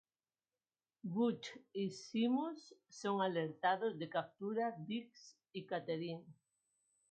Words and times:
Butch 1.03 1.59
y 1.73 1.91
Seamus 1.91 2.73
son 2.89 3.21
alertados 3.21 3.99
de 3.99 4.09
captura 4.09 4.73
Diggs 4.75 5.37
y 5.53 5.67
Catherine. 5.67 6.25